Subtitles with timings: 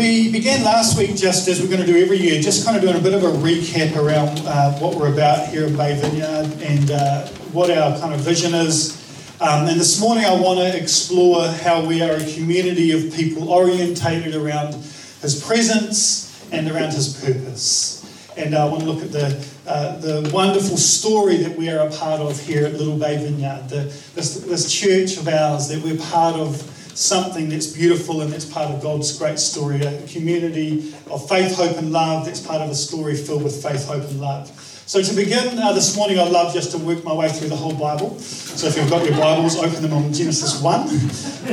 [0.00, 2.82] we began last week, just as we're going to do every year, just kind of
[2.82, 6.50] doing a bit of a recap around uh, what we're about here at Bay Vineyard
[6.62, 8.96] and uh, what our kind of vision is.
[9.42, 13.50] Um, and this morning, I want to explore how we are a community of people
[13.50, 18.32] orientated around His presence and around His purpose.
[18.38, 21.90] And I want to look at the, uh, the wonderful story that we are a
[21.90, 23.82] part of here at Little Bay Vineyard, the,
[24.14, 28.70] this, this church of ours that we're part of something that's beautiful and that's part
[28.70, 32.74] of God's great story, a community of faith, hope, and love that's part of a
[32.74, 34.48] story filled with faith, hope, and love.
[34.86, 37.56] So, to begin uh, this morning, I'd love just to work my way through the
[37.56, 38.18] whole Bible.
[38.18, 40.88] So, if you've got your Bibles, open them on Genesis 1.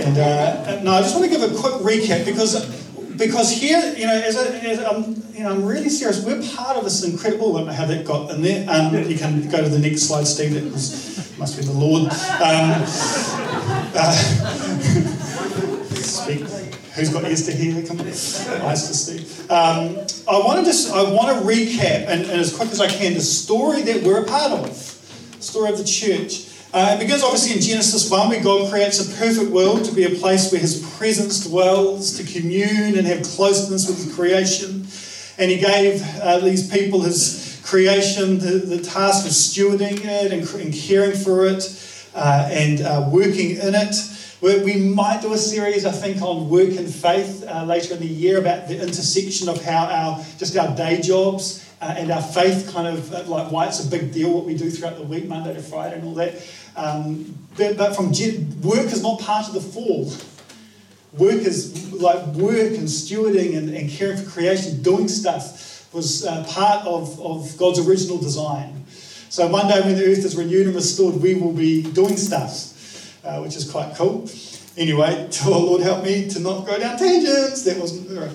[0.04, 2.56] And uh, no, I just want to give a quick recap because
[3.16, 6.24] because here, you know, as, a, as I'm, you know, I'm really serious.
[6.24, 7.56] We're part of this incredible.
[7.56, 8.70] I don't know how that got in there.
[8.70, 10.54] Um, you can go to the next slide, Steve.
[10.54, 12.04] That was, must be the Lord.
[12.04, 12.84] Um,
[13.96, 15.04] uh.
[16.36, 17.86] Who's got ears to hear?
[17.86, 19.20] Come on, eyes to see.
[19.50, 22.88] Um, I want to just I want to recap and, and, as quick as I
[22.88, 24.76] can the story that we're a part of,
[25.40, 26.48] story of the church.
[26.74, 30.04] Uh, it begins obviously in Genesis 1, where God creates a perfect world to be
[30.04, 34.86] a place where His presence dwells, to commune and have closeness with creation.
[35.38, 40.48] And He gave uh, these people His creation the, the task of stewarding it and,
[40.62, 43.96] and caring for it uh, and uh, working in it.
[44.40, 48.08] We might do a series, I think, on work and faith uh, later in the
[48.08, 52.72] year about the intersection of how our just our day jobs uh, and our faith
[52.72, 55.28] kind of uh, like why it's a big deal what we do throughout the week,
[55.28, 56.36] Monday to Friday, and all that.
[56.76, 58.10] Um, but, but from
[58.62, 60.14] work is not part of the fall.
[61.14, 66.44] Work is like work and stewarding and, and caring for creation, doing stuff was uh,
[66.44, 68.86] part of, of God's original design.
[69.30, 72.77] So one day when the earth is renewed and restored, we will be doing stuff
[73.28, 74.30] uh, which is quite cool.
[74.78, 77.64] Anyway, oh Lord help me to not go down tangents.
[77.64, 78.30] That wasn't very.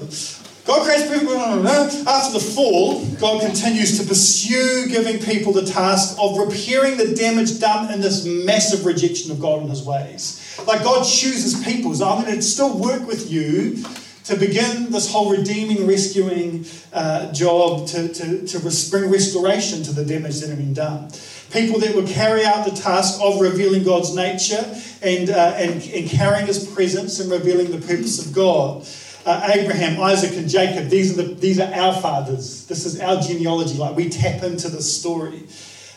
[0.65, 1.37] God creates people.
[1.39, 7.59] After the fall, God continues to pursue giving people the task of repairing the damage
[7.59, 10.39] done in this massive rejection of God and His ways.
[10.67, 11.95] Like God chooses people.
[11.95, 13.83] So I'm going to still work with you
[14.25, 18.59] to begin this whole redeeming, rescuing uh, job to, to, to
[18.91, 21.11] bring restoration to the damage that had been done
[21.53, 26.09] people that would carry out the task of revealing God's nature and, uh, and, and
[26.09, 28.87] carrying his presence and revealing the purpose of God.
[29.25, 32.67] Uh, Abraham, Isaac, and Jacob, these are, the, these are our fathers.
[32.67, 33.77] This is our genealogy.
[33.77, 35.45] Like we tap into the story.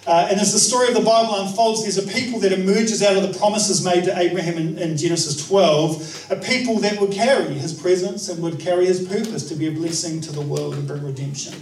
[0.05, 3.17] Uh, and as the story of the Bible unfolds, there's a people that emerges out
[3.17, 7.55] of the promises made to Abraham in, in, Genesis 12, a people that would carry
[7.55, 10.87] his presence and would carry his purpose to be a blessing to the world and
[10.87, 11.53] bring redemption.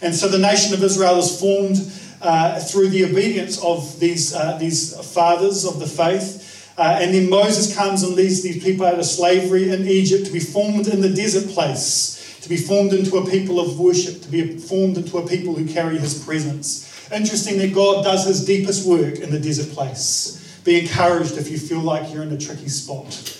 [0.00, 1.76] And so the nation of Israel is formed
[2.20, 6.72] uh, through the obedience of these, uh, these fathers of the faith.
[6.76, 10.32] Uh, and then Moses comes and leads these people out of slavery in Egypt to
[10.32, 14.28] be formed in the desert place, to be formed into a people of worship, to
[14.28, 16.86] be formed into a people who carry his presence.
[17.12, 20.60] Interesting that God does his deepest work in the desert place.
[20.64, 23.36] Be encouraged if you feel like you're in a tricky spot.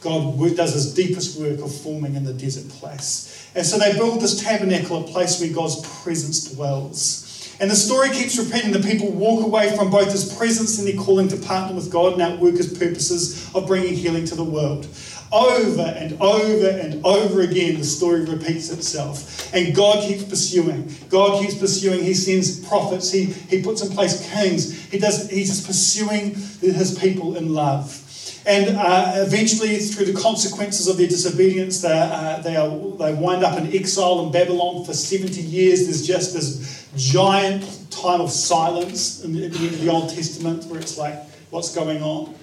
[0.00, 3.50] God does his deepest work of forming in the desert place.
[3.54, 7.29] And so they build this tabernacle, a place where God's presence dwells.
[7.60, 10.96] And the story keeps repeating that people walk away from both his presence and their
[10.96, 14.88] calling to partner with God and outwork his purposes of bringing healing to the world.
[15.30, 19.52] Over and over and over again, the story repeats itself.
[19.54, 20.90] And God keeps pursuing.
[21.10, 22.02] God keeps pursuing.
[22.02, 23.12] He sends prophets.
[23.12, 24.86] He, he puts in place kings.
[24.86, 28.06] He does, he's just pursuing his people in love.
[28.46, 33.44] And uh, eventually, through the consequences of their disobedience, they, uh, they, are, they wind
[33.44, 35.84] up in exile in Babylon for 70 years.
[35.84, 40.10] There's just this giant time of silence in the, at the end of the Old
[40.10, 41.14] Testament where it's like,
[41.50, 42.34] what's going on?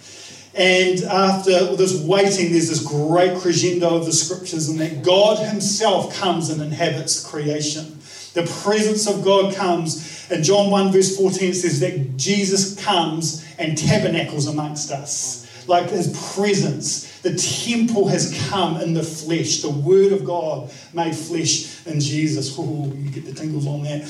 [0.56, 6.16] And after this waiting, there's this great crescendo of the scriptures, and that God Himself
[6.16, 8.00] comes and inhabits creation.
[8.34, 10.28] The presence of God comes.
[10.32, 16.08] And John 1, verse 14 says that Jesus comes and tabernacles amongst us like his
[16.34, 17.20] presence.
[17.22, 22.56] The temple has come in the flesh, the word of God made flesh in Jesus.
[22.58, 24.02] Oh, you get the tingles on that.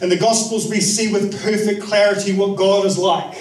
[0.00, 3.34] In the Gospels, we see with perfect clarity what God is like.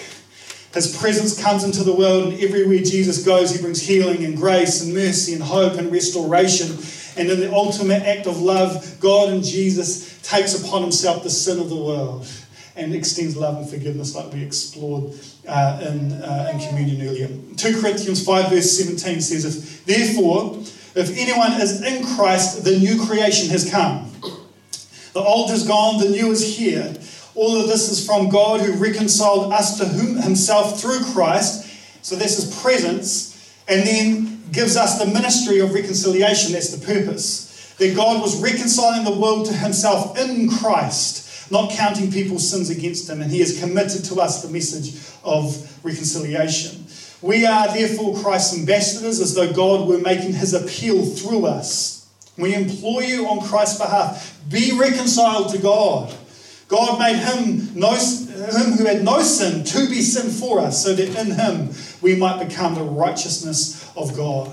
[0.74, 4.82] His presence comes into the world, and everywhere Jesus goes, he brings healing and grace
[4.82, 6.78] and mercy and hope and restoration.
[7.18, 11.60] And in the ultimate act of love, God and Jesus takes upon himself the sin
[11.60, 12.28] of the world
[12.76, 15.14] and extends love and forgiveness like we explored
[15.48, 17.30] uh, in, uh, in communion earlier.
[17.56, 20.60] 2 Corinthians 5, verse 17 says, if, Therefore,
[20.96, 24.12] if anyone is in Christ, the new creation has come.
[25.14, 26.94] The old is gone, the new is here.
[27.36, 31.70] All of this is from God who reconciled us to whom, himself through Christ.
[32.02, 33.34] So this is presence.
[33.68, 36.54] And then gives us the ministry of reconciliation.
[36.54, 37.46] That's the purpose
[37.78, 43.10] that God was reconciling the world to himself in Christ, not counting people's sins against
[43.10, 46.86] him, and he has committed to us the message of reconciliation.
[47.22, 52.08] We are therefore Christ's ambassadors, as though God were making his appeal through us.
[52.38, 56.14] We implore you on Christ's behalf be reconciled to God.
[56.68, 60.94] God made him, no, him who had no sin to be sin for us, so
[60.94, 61.70] that in him
[62.02, 64.50] we might become the righteousness of God.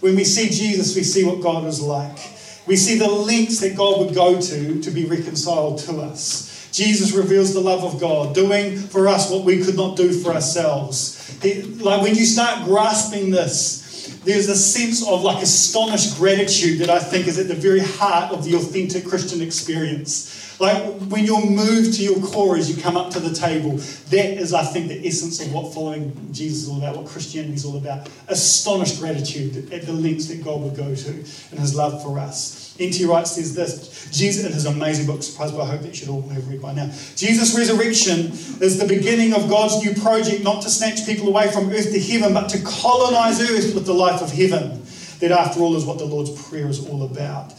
[0.00, 2.18] When we see Jesus, we see what God is like.
[2.66, 6.70] We see the lengths that God would go to to be reconciled to us.
[6.72, 10.32] Jesus reveals the love of God, doing for us what we could not do for
[10.32, 11.18] ourselves.
[11.42, 16.88] He, like when you start grasping this, there's a sense of like astonished gratitude that
[16.88, 20.41] I think is at the very heart of the authentic Christian experience.
[20.58, 24.38] Like when you're moved to your core as you come up to the table, that
[24.38, 27.64] is, I think, the essence of what following Jesus is all about, what Christianity is
[27.64, 28.08] all about.
[28.28, 32.74] Astonished gratitude at the lengths that God would go to in his love for us.
[32.78, 33.04] N.T.
[33.04, 36.22] Wright says this Jesus, in his amazing book, Surprised by Hope that you should all
[36.28, 36.86] have read by now.
[37.16, 41.70] Jesus' resurrection is the beginning of God's new project, not to snatch people away from
[41.70, 44.82] earth to heaven, but to colonize earth with the life of heaven.
[45.20, 47.52] That, after all, is what the Lord's Prayer is all about.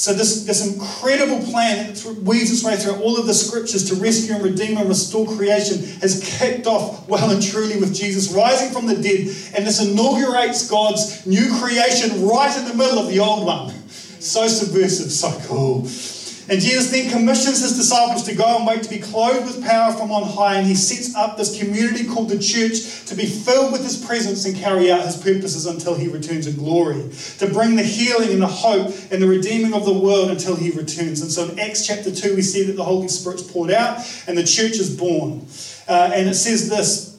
[0.00, 3.96] So, this, this incredible plan that weaves its way through all of the scriptures to
[3.96, 8.70] rescue and redeem and restore creation has kicked off well and truly with Jesus rising
[8.70, 9.28] from the dead.
[9.54, 13.74] And this inaugurates God's new creation right in the middle of the old one.
[13.90, 15.84] So subversive, so cool.
[16.50, 19.92] And Jesus then commissions his disciples to go and wait to be clothed with power
[19.92, 20.56] from on high.
[20.56, 24.44] And he sets up this community called the church to be filled with his presence
[24.44, 27.08] and carry out his purposes until he returns in glory.
[27.38, 30.72] To bring the healing and the hope and the redeeming of the world until he
[30.72, 31.22] returns.
[31.22, 34.36] And so in Acts chapter 2, we see that the Holy Spirit's poured out and
[34.36, 35.46] the church is born.
[35.86, 37.16] Uh, and it says this.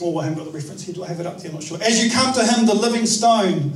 [0.00, 0.94] Oh, I haven't got the reference here.
[0.94, 1.50] Do I have it up there?
[1.50, 1.78] I'm not sure.
[1.82, 3.74] As you come to him, the living stone.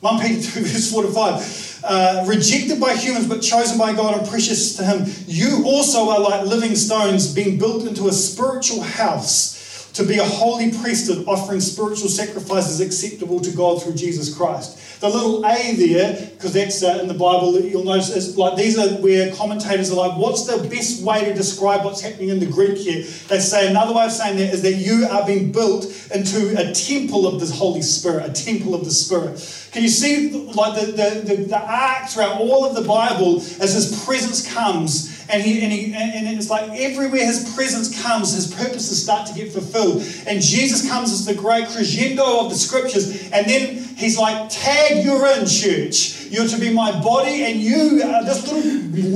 [0.00, 4.18] 1 Peter 2, verse 4 to 5 uh, rejected by humans but chosen by God
[4.18, 8.82] and precious to Him, you also are like living stones being built into a spiritual
[8.82, 9.59] house
[9.94, 15.00] to be a holy priesthood offering spiritual sacrifices acceptable to God through Jesus Christ.
[15.00, 18.78] The little A there, because that's uh, in the Bible, you'll notice is like these
[18.78, 22.46] are where commentators are like, what's the best way to describe what's happening in the
[22.46, 23.04] Greek here?
[23.28, 26.72] They say another way of saying that is that you are being built into a
[26.72, 29.38] temple of the Holy Spirit, a temple of the Spirit.
[29.72, 33.72] Can you see like the, the, the, the arc throughout all of the Bible as
[33.74, 38.52] his presence comes and, he, and, he, and it's like everywhere his presence comes, his
[38.52, 40.02] purposes start to get fulfilled.
[40.26, 43.30] And Jesus comes as the great crescendo of the scriptures.
[43.30, 46.16] And then he's like, tag, you're in church.
[46.30, 48.62] You're to be my body, and you, uh, this little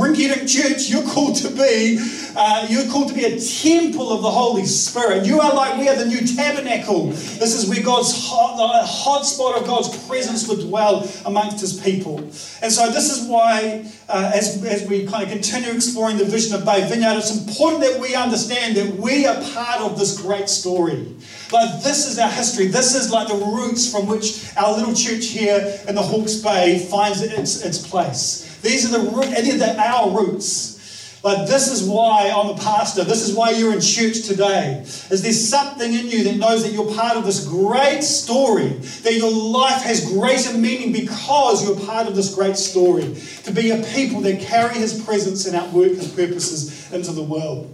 [0.03, 1.97] rinky-dink church, you're called to be,
[2.37, 5.25] uh, you're called to be a temple of the Holy Spirit.
[5.25, 7.07] You are like, we are the new tabernacle.
[7.11, 12.19] This is where God's hot, the of God's presence would dwell amongst his people.
[12.63, 16.55] And so this is why, uh, as, as we kind of continue exploring the vision
[16.55, 20.49] of Bay Vineyard, it's important that we understand that we are part of this great
[20.49, 21.15] story.
[21.55, 22.67] Like, this is our history.
[22.67, 26.81] This is like the roots from which our little church here in the Hawke's Bay
[26.81, 28.59] finds its, its place.
[28.61, 31.21] These are the, these are our roots.
[31.23, 33.05] Like, this is why I'm a pastor.
[33.05, 34.81] This is why you're in church today.
[34.83, 38.71] Is there something in you that knows that you're part of this great story,
[39.05, 43.17] that your life has greater meaning because you're part of this great story.
[43.45, 47.73] To be a people that carry his presence and outwork his purposes into the world.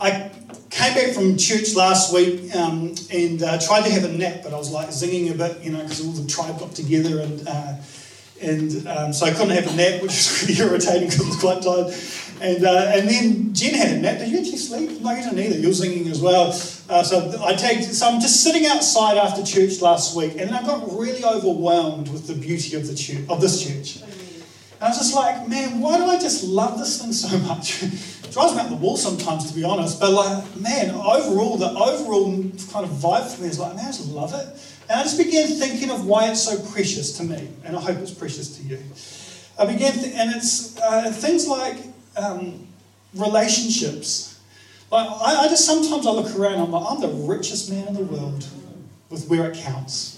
[0.00, 0.30] I
[0.76, 4.52] came back from church last week um, and uh, tried to have a nap, but
[4.52, 7.48] I was like zinging a bit, you know, because all the tribe got together and
[7.48, 7.74] uh,
[8.42, 11.40] and um, so I couldn't have a nap, which was really irritating because I was
[11.40, 11.94] quite tired.
[12.42, 14.18] And uh, and then Jen had a nap.
[14.18, 15.00] Did you actually sleep?
[15.00, 15.58] No, you didn't either.
[15.58, 16.48] You were singing as well.
[16.90, 17.82] Uh, so I take.
[17.82, 22.26] So I'm just sitting outside after church last week, and I got really overwhelmed with
[22.26, 24.02] the beauty of the church of this church.
[24.02, 27.82] And I was just like, man, why do I just love this thing so much?
[28.32, 30.00] drives me up the wall sometimes, to be honest.
[30.00, 32.32] But like, man, overall, the overall
[32.72, 34.46] kind of vibe for me is like, man, I just love it.
[34.88, 37.98] And I just began thinking of why it's so precious to me, and I hope
[37.98, 38.78] it's precious to you.
[39.58, 41.76] I began, th- and it's uh, things like
[42.16, 42.66] um,
[43.14, 44.38] relationships.
[44.90, 47.94] Like I, I, just sometimes I look around, I'm like, I'm the richest man in
[47.94, 48.46] the world,
[49.10, 50.15] with where it counts.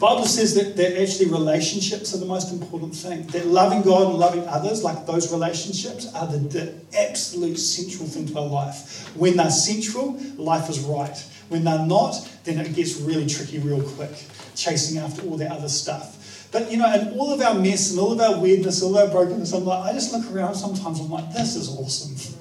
[0.00, 3.26] Bible says that, that actually relationships are the most important thing.
[3.28, 8.26] That loving God and loving others, like those relationships, are the, the absolute central thing
[8.28, 9.14] to our life.
[9.14, 11.16] When they're central, life is right.
[11.50, 12.14] When they're not,
[12.44, 14.12] then it gets really tricky real quick,
[14.54, 16.48] chasing after all that other stuff.
[16.50, 19.04] But you know, in all of our mess and all of our weirdness, all of
[19.04, 22.39] our brokenness, I'm like, I just look around sometimes, and I'm like, this is awesome.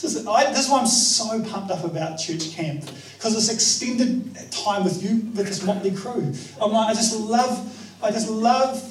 [0.00, 3.52] This is, I, this is why I'm so pumped up about church camp because it's
[3.52, 6.32] extended time with you with this motley crew.
[6.60, 8.82] I'm like, I just love, I just love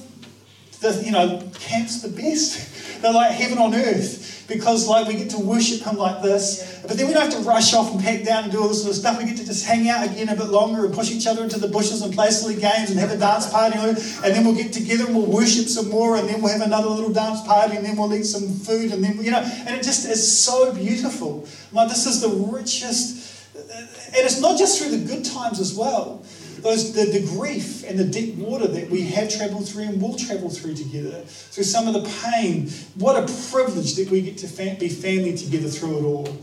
[0.82, 3.02] the, you know, camp's the best.
[3.02, 6.82] They're like heaven on earth because like we get to worship him like this.
[6.86, 8.82] But then we don't have to rush off and pack down and do all this
[8.82, 9.18] sort of stuff.
[9.20, 11.60] We get to just hang out again a bit longer and push each other into
[11.60, 14.74] the bushes and play silly games and have a dance party and then we'll get
[14.74, 17.86] together and we'll worship some more and then we'll have another little dance party and
[17.86, 21.48] then we'll eat some food and then you know and it just is so beautiful.
[21.72, 26.26] Like this is the richest and it's not just through the good times as well
[26.62, 30.16] those, the, the grief and the deep water that we have travelled through and will
[30.16, 32.70] travel through together, through some of the pain.
[32.96, 36.38] What a privilege that we get to fam- be family together through it all.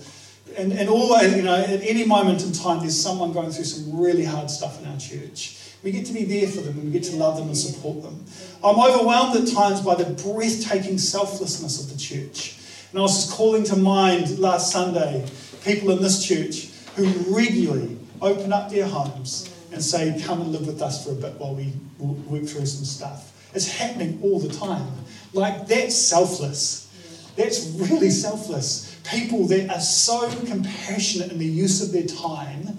[0.57, 3.99] And, and always, you know, at any moment in time, there's someone going through some
[3.99, 5.61] really hard stuff in our church.
[5.83, 8.03] We get to be there for them and we get to love them and support
[8.03, 8.25] them.
[8.65, 12.59] I'm overwhelmed at times by the breathtaking selflessness of the church.
[12.91, 15.27] And I was just calling to mind last Sunday
[15.65, 20.67] people in this church who regularly open up their homes and say, Come and live
[20.67, 23.33] with us for a bit while we work through some stuff.
[23.55, 24.89] It's happening all the time.
[25.33, 26.91] Like, that's selfless.
[27.37, 28.99] That's really selfless.
[29.05, 32.79] People that are so compassionate in the use of their time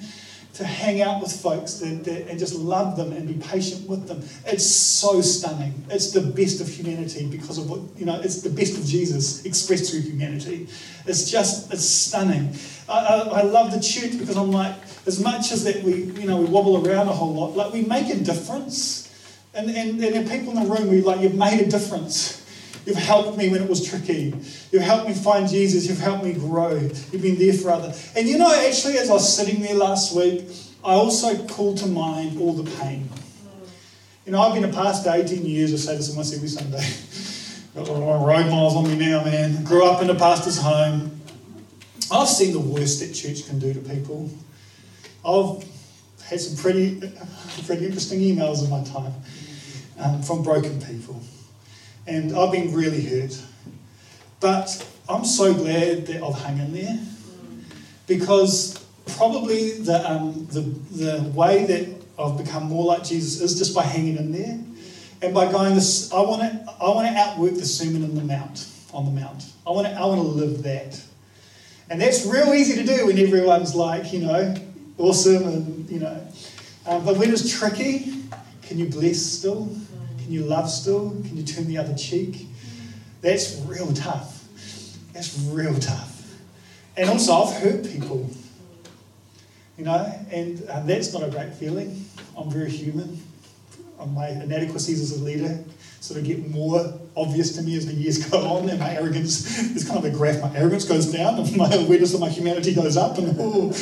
[0.57, 4.07] to hang out with folks that, that, and just love them and be patient with
[4.07, 4.23] them.
[4.45, 5.85] It's so stunning.
[5.91, 9.45] It's the best of humanity because of what, you know, it's the best of Jesus
[9.45, 10.67] expressed through humanity.
[11.05, 12.55] It's just, it's stunning.
[12.89, 14.73] I, I, I love the church because I'm like,
[15.05, 17.83] as much as that we, you know, we wobble around a whole lot, like we
[17.83, 19.03] make a difference.
[19.53, 22.43] And, and, and people in the room, we like, you've made a difference.
[22.87, 24.33] You've helped me when it was tricky.
[24.71, 25.89] You've helped me find Jesus.
[25.89, 26.77] You've helped me grow.
[26.77, 28.13] You've been there for others.
[28.15, 30.45] And you know, actually, as I was sitting there last week,
[30.85, 33.09] I also called to mind all the pain.
[34.25, 35.73] You know, I've been a pastor 18 years.
[35.73, 36.77] I say this almost every Sunday.
[37.75, 39.65] Got a lot of road miles on me now, man.
[39.65, 41.19] Grew up in a pastor's home.
[42.09, 44.31] I've seen the worst that church can do to people.
[45.25, 45.61] I've
[46.23, 47.01] had some pretty,
[47.65, 49.13] pretty interesting emails in my time
[49.99, 51.21] um, from broken people.
[52.07, 53.39] And I've been really hurt.
[54.39, 56.99] But I'm so glad that I've hung in there
[58.07, 58.83] because
[59.17, 61.87] probably the, um, the, the way that
[62.19, 64.59] I've become more like Jesus is just by hanging in there
[65.21, 68.23] and by going this I want to I want to outwork the Sermon on the
[68.23, 69.51] Mount on the Mount.
[69.65, 71.01] I want to I want to live that.
[71.89, 74.55] And that's real easy to do when everyone's like, you know,
[74.97, 76.27] awesome and you know.
[76.85, 78.13] Um, but when it's tricky,
[78.61, 79.69] can you bless still?
[80.27, 81.11] Can you love still?
[81.25, 82.47] Can you turn the other cheek?
[83.21, 84.45] That's real tough.
[85.13, 86.35] That's real tough.
[86.97, 88.29] And also, I've hurt people.
[89.77, 92.03] You know, and um, that's not a great feeling.
[92.35, 93.23] I'm very human.
[94.05, 95.63] My inadequacies as a leader
[96.01, 99.57] sort of get more obvious to me as the years go on, and my arrogance
[99.77, 100.41] is kind of a graph.
[100.41, 103.73] My arrogance goes down, and my awareness of my humanity goes up, and oh,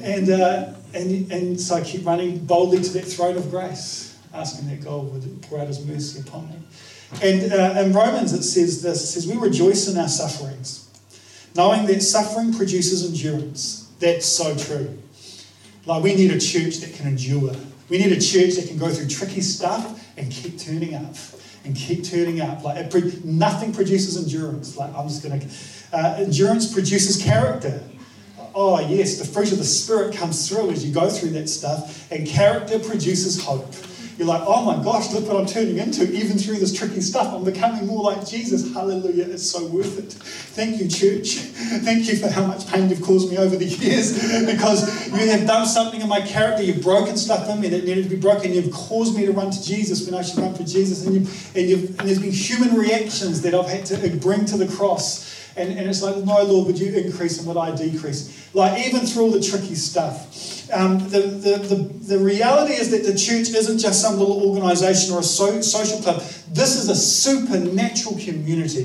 [0.00, 4.68] and uh, and and so I keep running boldly to that throne of grace asking
[4.68, 6.56] that God would pour out His mercy upon me.
[7.22, 10.88] And uh, in Romans it says this: it says, "We rejoice in our sufferings,
[11.54, 14.98] knowing that suffering produces endurance." That's so true.
[15.86, 17.54] Like we need a church that can endure.
[17.88, 21.14] We need a church that can go through tricky stuff and keep turning up
[21.64, 22.64] and keep turning up.
[22.64, 24.76] Like pre- nothing produces endurance.
[24.76, 25.40] Like I'm just gonna.
[25.92, 27.82] Uh, endurance produces character.
[28.54, 32.10] Oh yes, the fruit of the spirit comes through as you go through that stuff,
[32.10, 33.74] and character produces hope.
[34.18, 37.32] You're like, oh my gosh, look what I'm turning into, even through this tricky stuff.
[37.32, 38.72] I'm becoming more like Jesus.
[38.72, 39.24] Hallelujah.
[39.24, 40.12] It's so worth it.
[40.12, 41.36] Thank you, church.
[41.82, 44.12] Thank you for how much pain you've caused me over the years
[44.44, 46.62] because you have done something in my character.
[46.62, 48.52] You've broken stuff in me that needed to be broken.
[48.52, 51.06] You've caused me to run to Jesus when I should run for Jesus.
[51.06, 54.56] And, you've, and, you've, and there's been human reactions that I've had to bring to
[54.58, 55.32] the cross.
[55.56, 58.48] And, and it's like, no, Lord, would you increase and would I decrease?
[58.54, 61.76] Like, even through all the tricky stuff um, the, the, the,
[62.14, 66.00] the, reality is that the church isn't just some little organization or a so, social
[66.00, 66.22] club.
[66.48, 68.84] This is a supernatural community.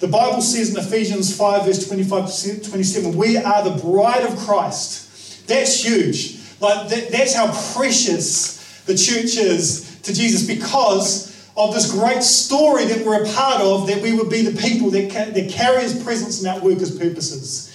[0.00, 4.36] The Bible says in Ephesians 5, verse 25 to 27, we are the bride of
[4.38, 5.46] Christ.
[5.46, 6.40] That's huge.
[6.60, 12.84] Like that, that's how precious the church is to Jesus because of this great story
[12.84, 15.82] that we're a part of, that we would be the people that, ca- that carry
[15.82, 17.72] his presence and outwork his purposes.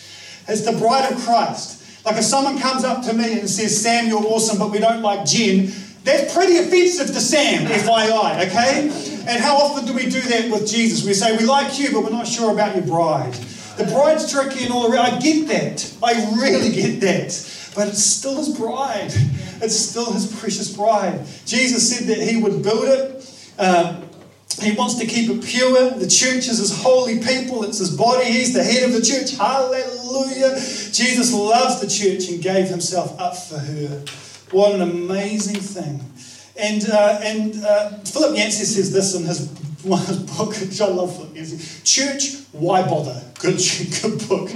[0.48, 2.06] It's the bride of Christ.
[2.06, 5.02] Like if someone comes up to me and says, Sam, you're awesome, but we don't
[5.02, 5.72] like Jen,
[6.04, 8.90] that's pretty offensive to Sam, FYI, okay?
[9.28, 11.06] And how often do we do that with Jesus?
[11.06, 13.34] We say, we like you, but we're not sure about your bride.
[13.78, 15.06] The bride's tricky and all around.
[15.06, 15.94] I get that.
[16.04, 17.72] I really get that.
[17.76, 19.12] But it's still his bride.
[19.62, 21.22] It's still his precious bride.
[21.46, 23.28] Jesus said that he would build it.
[23.58, 24.04] Um,
[24.60, 25.92] he wants to keep it pure.
[25.92, 28.26] The church is his holy people, it's his body.
[28.26, 29.32] He's the head of the church.
[29.38, 30.56] Hallelujah.
[30.56, 34.04] Jesus loves the church and gave himself up for her.
[34.52, 36.02] What an amazing thing.
[36.58, 41.18] And, uh, and uh, Philip Yancey says this in his book which I love.
[41.84, 43.22] Church, why bother?
[43.40, 43.58] Good,
[44.02, 44.50] good book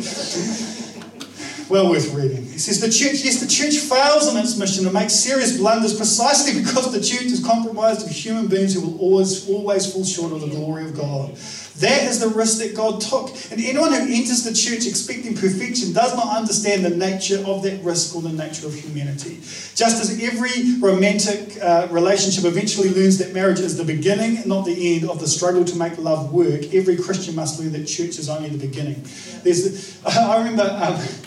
[1.70, 2.44] well worth reading.
[2.46, 5.96] He says the church, yes, the church fails in its mission and makes serious blunders
[5.96, 10.32] precisely because the church is compromised of human beings who will always, always fall short
[10.32, 11.36] of the glory of God.
[11.80, 13.32] That is the risk that God took.
[13.52, 17.84] And anyone who enters the church expecting perfection does not understand the nature of that
[17.84, 19.40] risk or the nature of humanity.
[19.76, 24.96] Just as every romantic uh, relationship eventually learns that marriage is the beginning, not the
[24.96, 28.30] end, of the struggle to make love work, every Christian must learn that church is
[28.30, 29.04] only the beginning.
[29.44, 30.64] There's, I remember.
[30.82, 31.25] Um,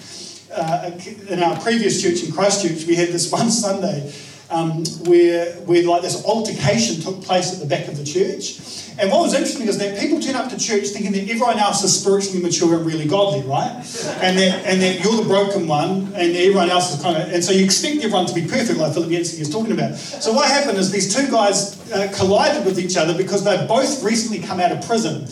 [0.54, 0.90] uh,
[1.28, 4.12] in our previous church in Christchurch, we had this one Sunday
[4.50, 8.58] um, where, where like this altercation took place at the back of the church.
[8.98, 11.84] And what was interesting is that people turn up to church thinking that everyone else
[11.84, 13.70] is spiritually mature and really godly, right?
[14.20, 17.32] And that, and that you're the broken one and everyone else is kind of.
[17.32, 19.96] And so you expect everyone to be perfect, like Philip Yancey is talking about.
[19.96, 24.02] So what happened is these two guys uh, collided with each other because they'd both
[24.02, 25.22] recently come out of prison.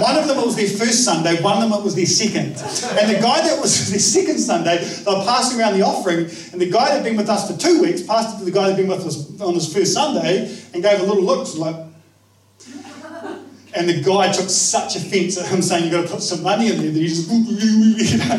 [0.00, 2.56] One of them was their first Sunday, one of them was their second.
[2.98, 6.20] And the guy that was their second Sunday, they were passing around the offering,
[6.52, 8.52] and the guy that had been with us for two weeks passed it to the
[8.52, 11.52] guy that had been with us on his first Sunday and gave a little look,
[11.56, 11.85] like,
[13.76, 16.72] and the guy took such offence at him saying, You've got to put some money
[16.72, 18.38] in there that he just, you know.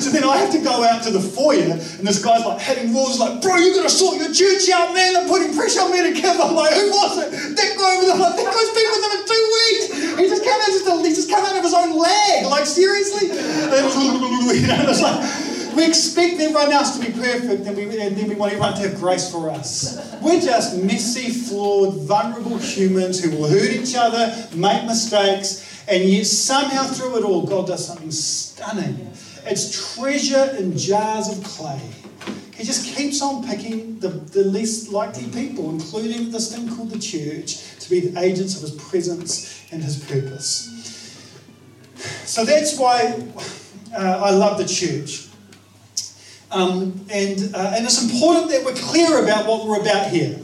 [0.00, 2.92] so then I have to go out to the foyer, and this guy's like hitting
[2.92, 5.12] walls, like, Bro, you've got to sort your church out, man.
[5.12, 6.40] They're putting pressure on me to give.
[6.40, 7.30] I'm like, Who was it?
[7.30, 9.84] That guy over there, like, that guy's been with them in two weeks.
[10.18, 12.46] He just came out, just, he just came out of his own leg.
[12.48, 13.30] Like, seriously?
[13.30, 15.20] And it was like,
[15.76, 18.88] we expect everyone else to be perfect and, we, and then we want everyone to
[18.88, 20.16] have grace for us.
[20.20, 26.26] We're just messy, flawed, vulnerable humans who will hurt each other, make mistakes, and yet
[26.26, 29.10] somehow through it all, God does something stunning.
[29.46, 31.80] It's treasure in jars of clay.
[32.56, 36.98] He just keeps on picking the, the least likely people, including this thing called the
[36.98, 40.70] church, to be the agents of his presence and his purpose.
[42.24, 43.22] So that's why
[43.96, 45.28] uh, I love the church.
[46.54, 50.38] Um, and, uh, and it's important that we're clear about what we're about here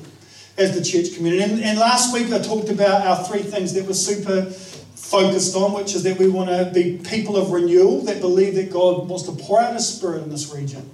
[0.59, 1.45] as the church community.
[1.45, 5.73] And, and last week I talked about our three things that we're super focused on,
[5.73, 9.25] which is that we want to be people of renewal that believe that God wants
[9.27, 10.91] to pour out His Spirit in this region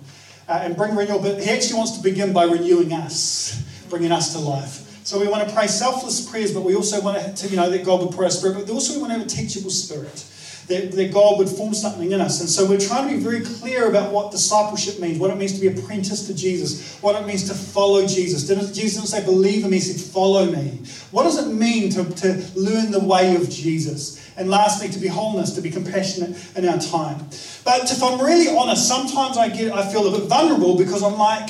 [0.48, 1.20] uh, and bring renewal.
[1.20, 4.82] But He actually wants to begin by renewing us, bringing us to life.
[5.06, 7.86] So we want to pray selfless prayers, but we also want to, you know, that
[7.86, 10.26] God would pour out Spirit, but also we want to have a teachable spirit
[10.68, 12.40] that, that God would form something in us.
[12.40, 15.52] And so we're trying to be very clear about what discipleship means, what it means
[15.52, 18.46] to be apprenticed to Jesus, what it means to follow Jesus.
[18.46, 20.80] Didn't, Jesus didn't say believe in me, he said follow me.
[21.12, 24.22] What does it mean to, to learn the way of Jesus?
[24.36, 27.18] And lastly, to be wholeness, to be compassionate in our time.
[27.64, 31.16] But if I'm really honest, sometimes I get I feel a bit vulnerable because I'm
[31.16, 31.48] like,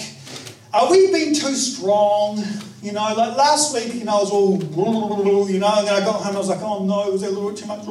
[0.72, 2.44] are we being too strong?
[2.86, 4.62] You know, like last week, you know, I was all,
[5.50, 7.24] you know, and then I got home and I was like, oh no, it was
[7.24, 7.84] a little too much?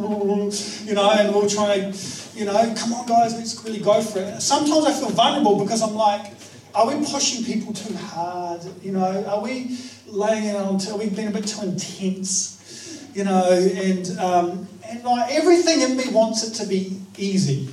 [0.88, 1.98] You know, and we are trying to,
[2.34, 4.42] you know, come on guys, let's really go for it.
[4.42, 6.32] Sometimes I feel vulnerable because I'm like,
[6.74, 8.62] are we pushing people too hard?
[8.82, 9.78] You know, are we
[10.08, 13.12] laying it on, are we being a bit too intense?
[13.14, 17.68] You know, and, um, and like everything in me wants it to be easy.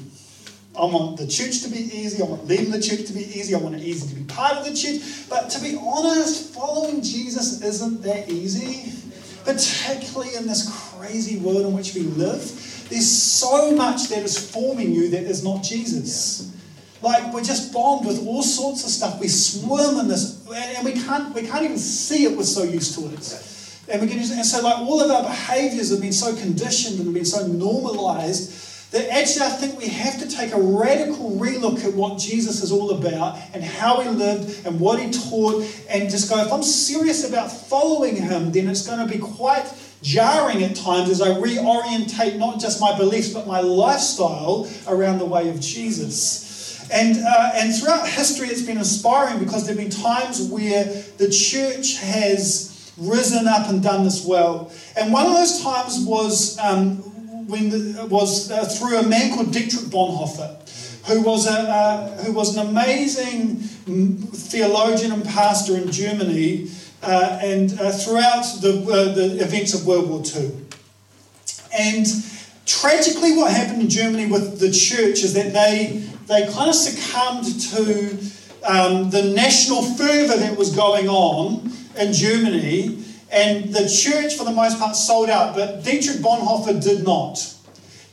[0.74, 2.22] I want the church to be easy.
[2.22, 3.54] I want leading the church to be easy.
[3.54, 5.28] I want it easy to be part of the church.
[5.28, 8.90] But to be honest, following Jesus isn't that easy,
[9.44, 12.40] particularly in this crazy world in which we live.
[12.88, 16.56] There's so much that is forming you that is not Jesus.
[17.02, 19.20] Like we're just bombed with all sorts of stuff.
[19.20, 22.36] We swim in this, and we can't we can't even see it.
[22.36, 23.48] We're so used to it.
[23.88, 27.12] And we can and so like all of our behaviors have been so conditioned and
[27.12, 28.61] been so normalized
[28.92, 32.70] that actually I think we have to take a radical relook at what Jesus is
[32.70, 36.62] all about and how he lived and what he taught and just go, if I'm
[36.62, 41.28] serious about following him, then it's going to be quite jarring at times as I
[41.28, 46.86] reorientate not just my beliefs but my lifestyle around the way of Jesus.
[46.92, 50.84] And, uh, and throughout history, it's been inspiring because there have been times where
[51.16, 54.70] the church has risen up and done this well.
[54.96, 57.11] And one of those times was um,
[57.46, 60.58] when the, was uh, through a man called Dietrich Bonhoeffer,
[61.06, 66.70] who was, a, uh, who was an amazing theologian and pastor in Germany
[67.02, 70.52] uh, and uh, throughout the, uh, the events of World War II.
[71.76, 72.06] And
[72.66, 77.60] tragically, what happened in Germany with the church is that they, they kind of succumbed
[77.72, 78.18] to
[78.64, 83.01] um, the national fervour that was going on in Germany
[83.32, 87.38] and the church, for the most part, sold out, but Dietrich Bonhoeffer did not.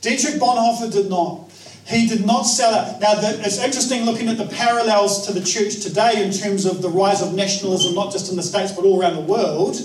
[0.02, 1.52] Dietrich Bonhoeffer did not.
[1.86, 3.02] He did not sell out.
[3.02, 6.82] Now, the, it's interesting looking at the parallels to the church today in terms of
[6.82, 9.76] the rise of nationalism, not just in the States, but all around the world.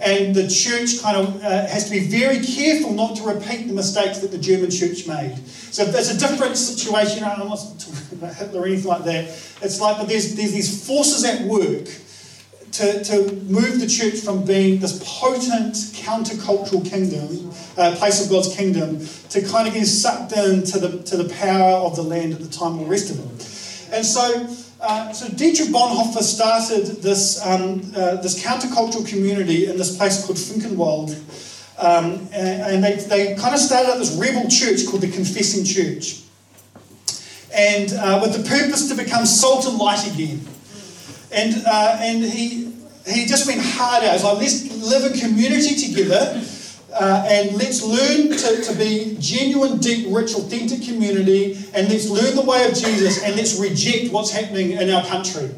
[0.00, 3.72] and the church kind of uh, has to be very careful not to repeat the
[3.72, 5.36] mistakes that the German church made.
[5.46, 7.24] So it's a different situation.
[7.24, 9.24] I'm not talking about Hitler or anything like that.
[9.62, 11.88] It's like but there's, there's these forces at work
[12.72, 18.54] to, to move the church from being this potent countercultural kingdom, uh, place of God's
[18.54, 19.00] kingdom,
[19.30, 22.48] to kind of getting sucked into the, to the power of the land at the
[22.48, 23.92] time, all the rest of it.
[23.92, 24.46] And so,
[24.80, 30.38] uh, so Dietrich Bonhoeffer started this, um, uh, this countercultural community in this place called
[30.38, 31.16] Finkenwald.
[31.78, 36.22] Um, and, and they, they kind of started this rebel church called the Confessing Church.
[37.54, 40.46] And uh, with the purpose to become salt and light again.
[41.36, 42.72] And, uh, and he,
[43.06, 44.12] he just went hard out.
[44.14, 46.42] He's like, let's live a community together
[46.94, 52.34] uh, and let's learn to, to be genuine, deep, rich, authentic community and let's learn
[52.34, 55.50] the way of Jesus and let's reject what's happening in our country.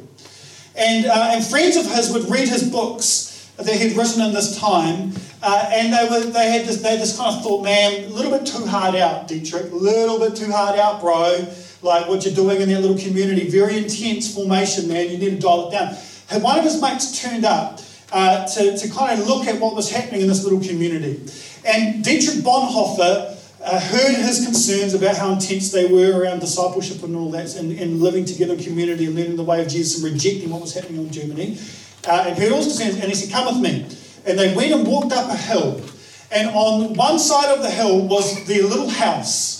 [0.76, 4.58] And, uh, and friends of his would read his books that he'd written in this
[4.58, 5.12] time
[5.44, 8.08] uh, and they, were, they, had this, they had this kind of thought, man, a
[8.08, 11.46] little bit too hard out, Dietrich, a little bit too hard out, bro
[11.82, 13.48] like what you're doing in that little community.
[13.48, 15.10] Very intense formation, man.
[15.10, 15.96] You need to dial it down.
[16.30, 17.80] And one of his mates turned up
[18.12, 21.20] uh, to, to kind of look at what was happening in this little community.
[21.64, 27.14] And Dietrich Bonhoeffer uh, heard his concerns about how intense they were around discipleship and
[27.16, 30.12] all that, and, and living together in community and learning the way of Jesus and
[30.12, 31.58] rejecting what was happening in Germany.
[32.06, 33.86] Uh, and heard all his concerns, and he said, Come with me.
[34.24, 35.82] And they went and walked up a hill.
[36.30, 39.57] And on one side of the hill was their little house.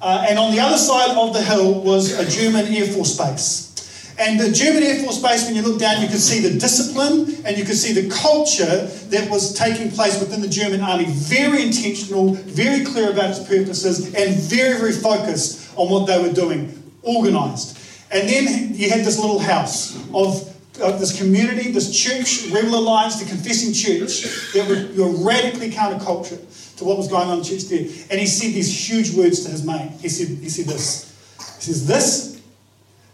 [0.00, 3.70] Uh, and on the other side of the hill was a German Air Force base.
[4.18, 7.42] And the German Air Force Base, when you look down, you could see the discipline
[7.46, 11.06] and you could see the culture that was taking place within the German army.
[11.08, 16.34] Very intentional, very clear about its purposes, and very, very focused on what they were
[16.34, 17.78] doing, organized.
[18.10, 23.22] And then you had this little house of, of this community, this church, Rebel Alliance,
[23.22, 26.38] the Confessing Church, that were, were radically counterculture
[26.80, 27.80] to what was going on in church there.
[28.10, 29.92] And he said these huge words to his mate.
[30.00, 31.14] He said, he said this.
[31.56, 32.42] He says, This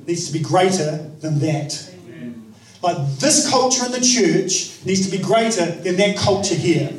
[0.06, 1.92] needs to be greater than that.
[2.80, 6.92] Like this culture in the church needs to be greater than that culture here.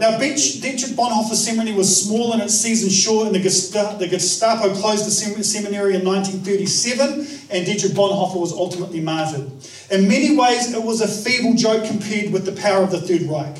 [0.00, 4.74] Now, Dietrich Bonhoeffer Seminary was small in its season short, and the Gestapo, the Gestapo
[4.74, 5.10] closed the
[5.44, 9.50] seminary in 1937, and Dietrich Bonhoeffer was ultimately martyred.
[9.90, 13.28] In many ways, it was a feeble joke compared with the power of the Third
[13.28, 13.58] Reich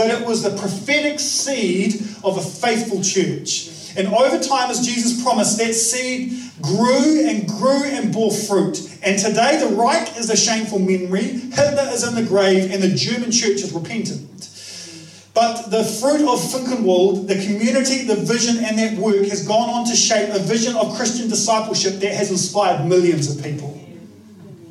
[0.00, 1.92] but it was the prophetic seed
[2.24, 3.68] of a faithful church.
[3.98, 6.32] And over time, as Jesus promised, that seed
[6.62, 8.80] grew and grew and bore fruit.
[9.02, 12.94] And today, the Reich is a shameful memory, Hitler is in the grave, and the
[12.94, 14.48] German church is repentant.
[15.34, 19.84] But the fruit of Finkenwald, the community, the vision, and that work has gone on
[19.84, 23.78] to shape a vision of Christian discipleship that has inspired millions of people.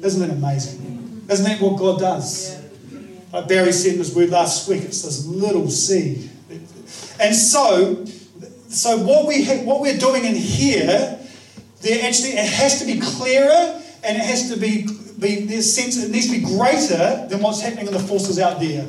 [0.01, 1.27] Isn't it amazing?
[1.29, 2.58] Isn't that what God does?
[3.31, 6.29] Like Barry said in his word last week, it's this little seed.
[7.19, 8.05] And so,
[8.69, 11.19] so what we ha- what we're doing in here,
[11.81, 14.87] there actually it has to be clearer and it has to be
[15.19, 18.59] be this sense it needs to be greater than what's happening in the forces out
[18.59, 18.87] there.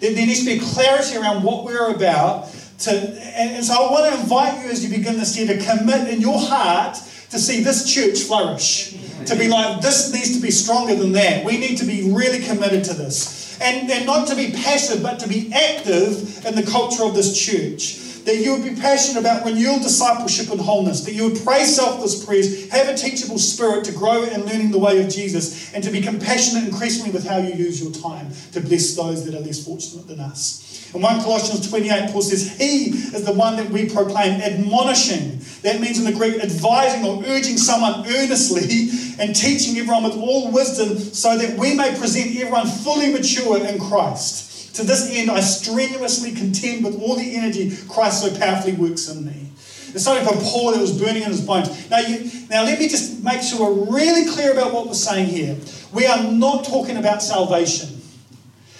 [0.00, 2.48] There, there needs to be clarity around what we're about.
[2.80, 5.64] To, and, and so I want to invite you as you begin this year to
[5.64, 6.98] commit in your heart
[7.32, 8.94] to see this church flourish.
[9.26, 11.44] To be like, this needs to be stronger than that.
[11.44, 13.58] We need to be really committed to this.
[13.60, 17.38] And, and not to be passive, but to be active in the culture of this
[17.38, 18.11] church.
[18.24, 21.04] That you would be passionate about renewal, discipleship, and wholeness.
[21.04, 24.78] That you would pray selfless prayers, have a teachable spirit to grow in learning the
[24.78, 28.60] way of Jesus, and to be compassionate increasingly with how you use your time to
[28.60, 30.62] bless those that are less fortunate than us.
[30.94, 35.40] In 1 Colossians 28, Paul says, He is the one that we proclaim, admonishing.
[35.62, 40.50] That means in the Greek, advising or urging someone earnestly and teaching everyone with all
[40.50, 44.51] wisdom so that we may present everyone fully mature in Christ.
[44.74, 49.24] To this end, I strenuously contend with all the energy Christ so powerfully works in
[49.24, 49.50] me.
[49.94, 51.90] It's something for Paul that was burning in his bones.
[51.90, 55.26] Now, you, now, let me just make sure we're really clear about what we're saying
[55.26, 55.56] here.
[55.92, 58.00] We are not talking about salvation.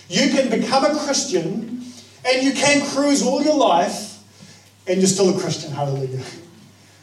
[0.08, 1.84] You can become a Christian
[2.24, 4.18] and you can cruise all your life
[4.86, 5.72] and you're still a Christian.
[5.72, 6.22] Hallelujah.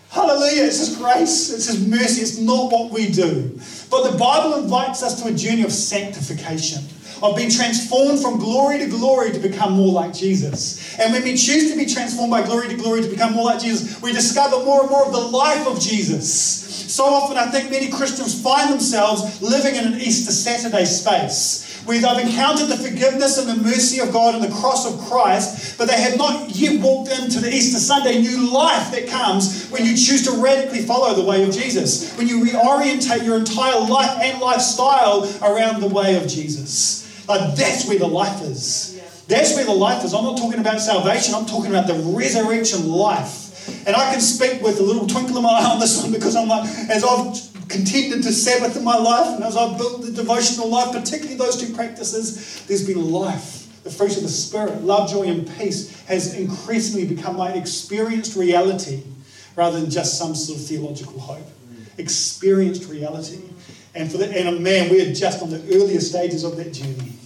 [0.10, 0.64] Hallelujah.
[0.64, 2.22] It's His grace, it's His mercy.
[2.22, 3.60] It's not what we do.
[3.92, 6.84] But the Bible invites us to a journey of sanctification,
[7.22, 10.98] of being transformed from glory to glory to become more like Jesus.
[11.00, 13.62] And when we choose to be transformed by glory to glory to become more like
[13.62, 16.70] Jesus, we discover more and more of the life of Jesus.
[16.94, 22.00] So often, I think many Christians find themselves living in an Easter Saturday space where
[22.00, 25.88] they've encountered the forgiveness and the mercy of God and the cross of Christ, but
[25.88, 29.92] they have not yet walked into the Easter Sunday new life that comes when you
[29.92, 34.40] choose to radically follow the way of Jesus, when you reorientate your entire life and
[34.40, 37.09] lifestyle around the way of Jesus.
[37.30, 39.00] That's where the life is.
[39.28, 40.14] That's where the life is.
[40.14, 43.86] I'm not talking about salvation, I'm talking about the resurrection life.
[43.86, 46.36] And I can speak with a little twinkle in my eye on this one because
[46.36, 50.12] I'm like, as I've contended to Sabbath in my life and as I've built the
[50.12, 53.84] devotional life, particularly those two practices, there's been life.
[53.84, 59.04] The fruit of the Spirit, love, joy, and peace, has increasingly become my experienced reality
[59.56, 61.48] rather than just some sort of theological hope.
[61.98, 63.42] Experienced reality.
[63.94, 67.19] And for the, and man, we're just on the earlier stages of that journey.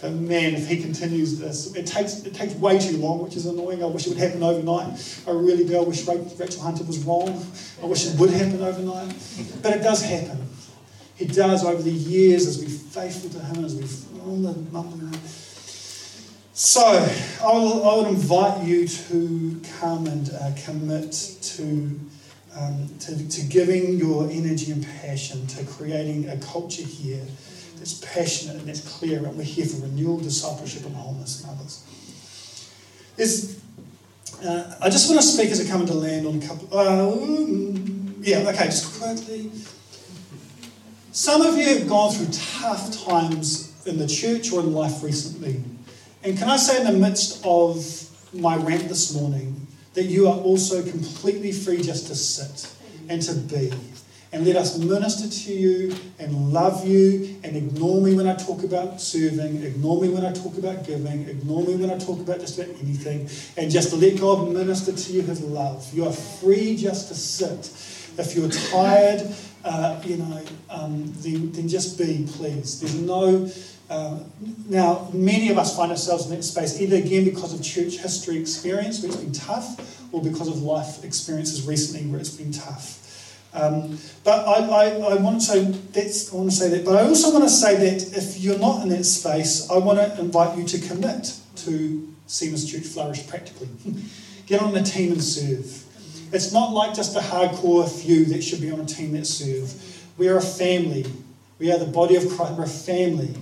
[0.00, 3.46] But man, if he continues this, it takes it takes way too long, which is
[3.46, 3.82] annoying.
[3.82, 5.22] I wish it would happen overnight.
[5.26, 5.76] I really do.
[5.76, 7.44] I wish Rachel Hunter was wrong.
[7.82, 9.14] I wish it would happen overnight.
[9.62, 10.46] But it does happen.
[11.18, 14.08] It does over the years as we're faithful to him, as we've
[16.52, 16.82] so
[17.42, 22.00] I will, I would invite you to come and uh, commit to,
[22.58, 27.24] um, to, to giving your energy and passion to creating a culture here
[27.78, 31.84] that's passionate and that's clear, and we're here for renewal, discipleship, and wholeness in others.
[33.16, 33.60] There's,
[34.44, 36.78] uh, I just want to speak as I come into land on a couple.
[36.78, 39.50] Um, yeah, okay, just quickly.
[41.12, 45.62] Some of you have gone through tough times in the church or in life recently.
[46.22, 50.36] And can I say, in the midst of my rant this morning, that you are
[50.36, 52.72] also completely free just to sit
[53.08, 53.72] and to be.
[54.30, 58.62] And let us minister to you and love you and ignore me when I talk
[58.62, 62.40] about serving, ignore me when I talk about giving, ignore me when I talk about
[62.40, 65.88] just about anything, and just let God minister to you his love.
[65.94, 67.72] You are free just to sit.
[68.18, 72.80] If you're tired, uh, you know, um, then, then just be, please.
[72.80, 73.50] There's no
[73.90, 74.30] um,
[74.68, 78.36] now, many of us find ourselves in that space either again because of church history
[78.36, 83.07] experience where it's been tough, or because of life experiences recently where it's been tough.
[83.58, 85.60] Um, but I, I, I, want to
[85.92, 86.84] that's I want to say that.
[86.84, 89.98] But I also want to say that if you're not in that space, I want
[89.98, 93.68] to invite you to commit to Seamus Church Flourish practically.
[94.46, 95.84] Get on the team and serve.
[96.32, 99.74] It's not like just a hardcore few that should be on a team that serve.
[100.18, 101.06] We are a family.
[101.58, 102.52] We are the body of Christ.
[102.52, 103.34] We're a family.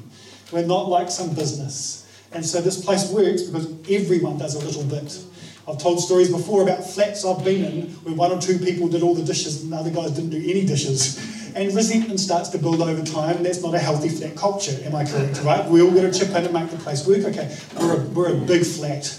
[0.50, 2.04] We're not like some business.
[2.32, 5.22] And so this place works because everyone does a little bit.
[5.68, 9.02] I've told stories before about flats I've been in where one or two people did
[9.02, 11.18] all the dishes and the other guys didn't do any dishes.
[11.56, 15.04] And resentment starts to build over time, that's not a healthy flat culture, am I
[15.04, 15.42] correct?
[15.42, 15.68] Right?
[15.68, 17.24] We all got to chip in and make the place work.
[17.24, 19.18] Okay, we're a, we're a big flat,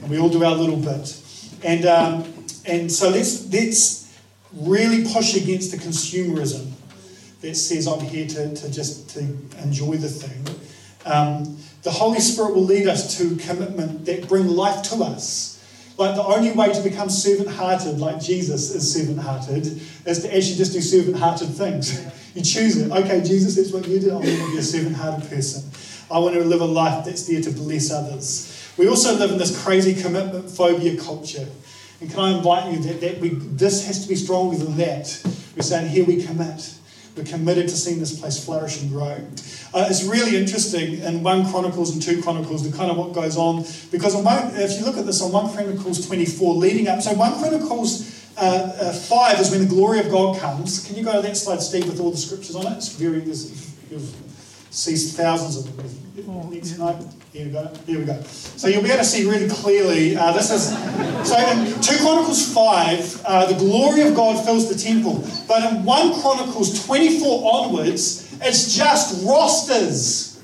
[0.00, 1.22] and we all do our little bit.
[1.62, 4.18] And, um, and so let's, let's
[4.54, 6.72] really push against the consumerism
[7.42, 9.20] that says I'm here to, to just to
[9.62, 10.56] enjoy the thing.
[11.04, 15.55] Um, the Holy Spirit will lead us to commitment that bring life to us.
[15.98, 20.36] Like the only way to become servant hearted, like Jesus is servant hearted, is to
[20.36, 22.04] actually just do servant hearted things.
[22.36, 22.92] You choose it.
[22.92, 24.10] Okay, Jesus, that's what you do.
[24.10, 25.64] I want to be a servant hearted person.
[26.10, 28.70] I want to live a life that's there to bless others.
[28.76, 31.48] We also live in this crazy commitment phobia culture.
[32.02, 35.18] And can I invite you that, that we, this has to be stronger than that?
[35.56, 36.74] We're saying, here we commit.
[37.16, 39.18] We're committed to seeing this place flourish and grow.
[39.72, 43.38] Uh, it's really interesting in 1 Chronicles and 2 Chronicles, the kind of what goes
[43.38, 47.00] on, because on one, if you look at this on 1 Chronicles 24, leading up,
[47.00, 48.40] so 1 Chronicles uh,
[48.80, 50.86] uh, 5 is when the glory of God comes.
[50.86, 52.76] Can you go to that slide, Steve, with all the scriptures on it?
[52.76, 54.14] It's very, you've
[54.70, 56.52] seen thousands of them.
[56.52, 56.98] Next, no,
[57.36, 57.70] here we go.
[57.86, 58.22] Here we go.
[58.22, 60.16] So you'll be able to see really clearly.
[60.16, 60.70] Uh, this is
[61.28, 65.22] so in two Chronicles five, uh, the glory of God fills the temple.
[65.46, 70.40] But in one Chronicles twenty four onwards, it's just rosters.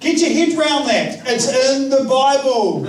[0.00, 1.22] Get your head around that.
[1.26, 2.86] It's in the Bible.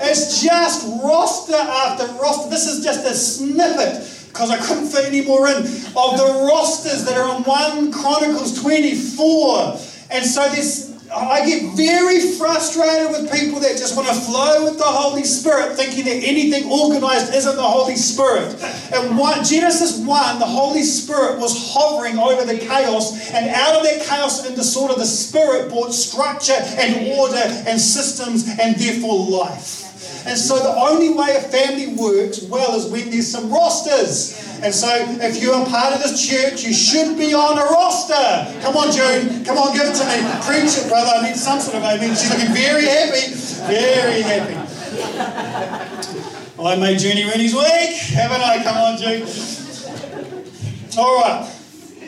[0.00, 2.50] It's just roster after roster.
[2.50, 7.04] This is just a snippet because I couldn't fit any more in of the rosters
[7.04, 9.78] that are in 1 Chronicles 24.
[10.10, 14.76] And so this I get very frustrated with people that just want to flow with
[14.78, 18.54] the Holy Spirit, thinking that anything organized isn't the Holy Spirit.
[18.92, 19.16] And
[19.46, 24.46] Genesis 1, the Holy Spirit was hovering over the chaos, and out of that chaos
[24.46, 29.87] and disorder, the Spirit brought structure and order and systems and therefore life.
[30.28, 34.36] And so the only way a family works well is when there's some rosters.
[34.62, 34.88] And so,
[35.22, 38.60] if you are part of this church, you should be on a roster.
[38.60, 39.42] Come on, June.
[39.44, 40.20] Come on, give it to me.
[40.44, 41.12] Preach it, brother.
[41.16, 42.10] I need some sort of amen.
[42.10, 43.32] She's looking very happy.
[43.72, 44.54] Very happy.
[46.58, 48.62] Well, I made Junie Rooney's week, haven't I?
[48.62, 49.22] Come on, June.
[50.98, 51.54] All right.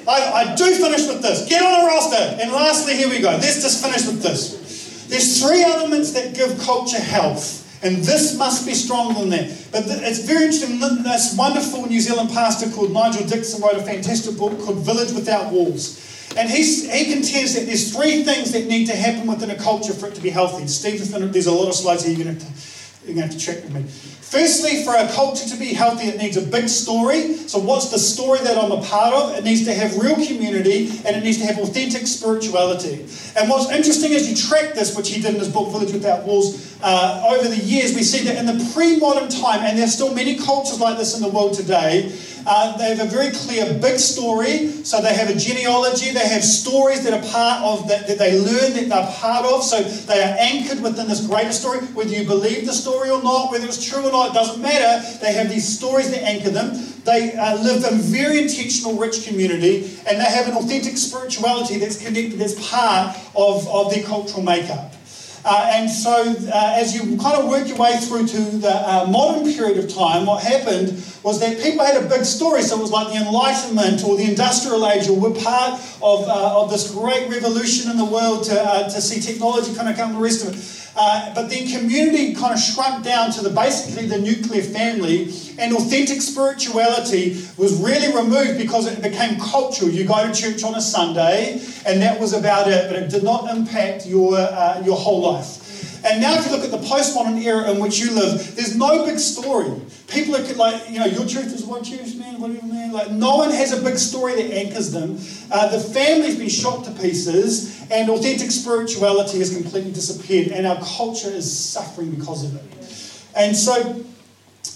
[0.08, 1.48] I, I do finish with this.
[1.48, 2.36] Get on a roster.
[2.42, 3.30] And lastly, here we go.
[3.30, 5.06] Let's just finish with this.
[5.08, 7.60] There's three elements that give culture health.
[7.82, 9.68] And this must be stronger than that.
[9.72, 10.78] But it's very interesting.
[10.80, 15.50] This wonderful New Zealand pastor called Nigel Dixon wrote a fantastic book called Village Without
[15.50, 16.06] Walls.
[16.36, 19.92] And he's, he contends that there's three things that need to happen within a culture
[19.92, 20.66] for it to be healthy.
[20.68, 23.34] Steve, there's a lot of slides here you're going to have to, you're going to,
[23.34, 24.19] have to check with me.
[24.30, 27.34] Firstly, for a culture to be healthy, it needs a big story.
[27.48, 29.36] So, what's the story that I'm a part of?
[29.36, 33.08] It needs to have real community and it needs to have authentic spirituality.
[33.36, 36.22] And what's interesting as you track this, which he did in his book Village Without
[36.26, 39.94] Walls, uh, over the years, we see that in the pre modern time, and there's
[39.94, 42.16] still many cultures like this in the world today,
[42.46, 44.68] uh, they have a very clear big story.
[44.84, 48.38] So they have a genealogy, they have stories that are part of that, that they
[48.38, 49.62] learn that they're part of.
[49.62, 51.80] So they are anchored within this greater story.
[51.80, 55.18] Whether you believe the story or not, whether it's true or not, it doesn't matter.
[55.20, 56.76] They have these stories that anchor them.
[57.04, 62.02] They uh, live in very intentional, rich community, and they have an authentic spirituality that's
[62.02, 64.94] connected, that's part of, of their cultural makeup.
[65.42, 69.06] Uh, and so, uh, as you kind of work your way through to the uh,
[69.08, 70.88] modern period of time, what happened
[71.22, 72.60] was that people had a big story.
[72.60, 76.60] So it was like the Enlightenment or the Industrial Age, or we're part of, uh,
[76.60, 80.12] of this great revolution in the world to, uh, to see technology kind of come
[80.12, 80.80] the rest of it.
[80.96, 85.74] Uh, but then community kind of shrunk down to the basically the nuclear family, and
[85.74, 89.90] authentic spirituality was really removed because it became cultural.
[89.90, 93.22] You go to church on a Sunday, and that was about it, but it did
[93.22, 95.59] not impact your, uh, your whole life.
[96.04, 99.04] And now, if you look at the postmodern era in which you live, there's no
[99.04, 99.70] big story.
[100.08, 102.92] People are like, you know, your truth is what truth, man, whatever, man.
[102.92, 105.18] Like, no one has a big story that anchors them.
[105.50, 110.80] Uh, the family's been shot to pieces, and authentic spirituality has completely disappeared, and our
[110.82, 113.30] culture is suffering because of it.
[113.36, 114.04] And so,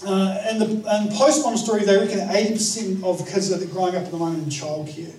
[0.05, 4.03] uh, in the in postmodern story, they reckon 80% of kids that are growing up
[4.03, 5.13] at the moment in childcare.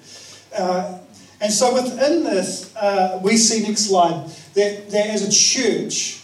[0.56, 0.98] Uh,
[1.40, 6.22] and so within this, uh, we see next slide that, that as a church,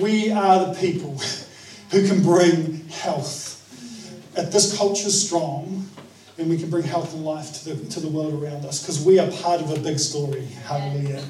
[0.00, 1.18] we are the people
[1.90, 3.56] who can bring health.
[4.36, 5.88] If this culture is strong,
[6.36, 9.04] then we can bring health and life to the, to the world around us because
[9.04, 10.44] we are part of a big story.
[10.64, 11.22] Hallelujah.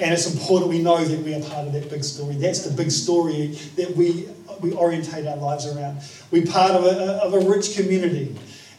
[0.00, 2.34] And it's important we know that we are part of that big story.
[2.34, 4.28] That's the big story that we,
[4.60, 6.00] we orientate our lives around.
[6.30, 8.34] We're part of a, of a rich community.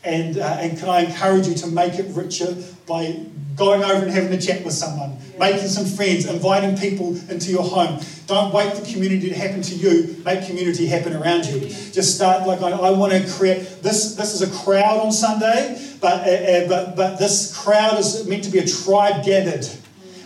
[0.06, 2.56] And, uh, and can I encourage you to make it richer
[2.88, 7.52] by going over and having a chat with someone, making some friends, inviting people into
[7.52, 8.00] your home.
[8.28, 10.22] Don't wait for community to happen to you.
[10.26, 11.62] Make community happen around you.
[11.70, 13.60] Just start like I, I want to create.
[13.82, 18.28] This this is a crowd on Sunday, but uh, uh, but but this crowd is
[18.28, 19.68] meant to be a tribe gathered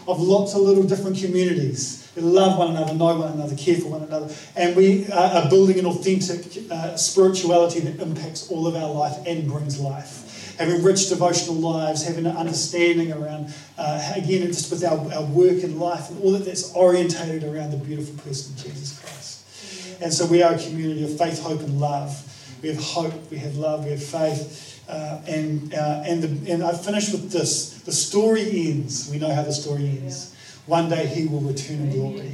[0.07, 1.98] of lots of little different communities.
[2.19, 5.79] We love one another, know one another, care for one another, and we are building
[5.79, 10.25] an authentic uh, spirituality that impacts all of our life and brings life
[10.59, 15.63] having rich devotional lives, having an understanding around, uh, again, just with our, our work
[15.63, 20.01] and life and all that that's orientated around the beautiful person, Jesus Christ.
[20.01, 22.11] And so we are a community of faith, hope, and love.
[22.61, 24.83] We have hope, we have love, we have faith.
[24.89, 27.75] Uh, and uh, and, the, and I finish with this.
[27.81, 29.07] The story ends.
[29.09, 30.35] We know how the story ends.
[30.69, 32.29] One day he will return in glory.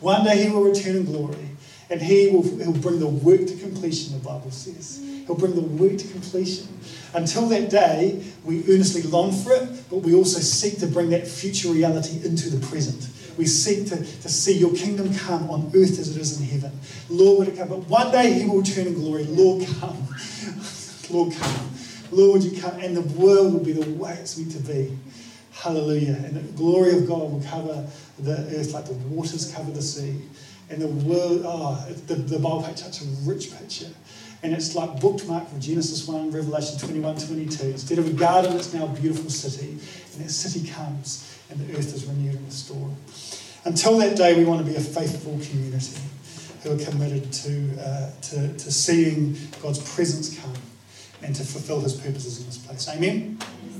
[0.00, 1.48] One day he will return in glory.
[1.90, 5.02] And he will he'll bring the work to completion, the Bible says.
[5.26, 6.68] He'll bring the work to completion.
[7.14, 11.26] Until that day, we earnestly long for it, but we also seek to bring that
[11.26, 13.08] future reality into the present.
[13.36, 16.70] We seek to, to see your kingdom come on earth as it is in heaven.
[17.08, 17.70] Lord, would it come?
[17.70, 19.24] But one day he will return in glory.
[19.24, 20.06] Lord, come.
[21.10, 21.70] Lord, come.
[22.12, 22.78] Lord, would you come?
[22.78, 24.96] And the world will be the way it's meant to be.
[25.60, 26.16] Hallelujah.
[26.24, 27.86] And the glory of God will cover
[28.18, 30.22] the earth like the waters cover the sea.
[30.70, 33.90] And the world, oh, the, the Bible paints such a rich picture
[34.42, 37.66] and it's like bookmarked from Genesis 1, Revelation 21, 22.
[37.66, 39.72] Instead of a garden, it's now a beautiful city.
[39.72, 42.94] And that city comes, and the earth is renewed and restored.
[43.64, 46.00] Until that day, we want to be a faithful community
[46.62, 50.54] who are committed to, uh, to, to seeing God's presence come
[51.22, 52.88] and to fulfill his purposes in this place.
[52.88, 53.38] Amen?